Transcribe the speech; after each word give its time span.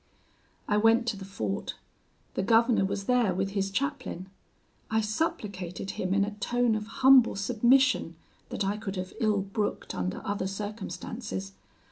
"I 0.67 0.77
went 0.77 1.05
to 1.09 1.15
the 1.15 1.25
fort: 1.25 1.75
the 2.33 2.41
governor 2.41 2.83
was 2.85 3.03
there 3.03 3.35
with 3.35 3.51
his 3.51 3.69
chaplain. 3.69 4.31
I 4.89 4.99
supplicated 4.99 5.91
him 5.91 6.11
in 6.15 6.23
a 6.25 6.31
tone 6.39 6.73
of 6.73 6.87
humble 7.05 7.35
submission 7.35 8.15
that 8.49 8.65
I 8.65 8.77
could 8.77 8.95
have 8.95 9.13
ill 9.19 9.41
brooked 9.41 9.93
under 9.93 10.25
other 10.25 10.47
circumstances. 10.47 11.51